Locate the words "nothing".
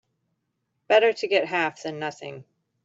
1.99-2.43